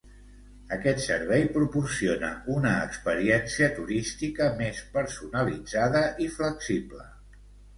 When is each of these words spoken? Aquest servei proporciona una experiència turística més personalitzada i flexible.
Aquest 0.75 1.01
servei 1.07 1.43
proporciona 1.57 2.31
una 2.55 2.71
experiència 2.87 3.69
turística 3.77 4.49
més 4.63 4.83
personalitzada 4.97 6.03
i 6.27 6.31
flexible. 6.41 7.07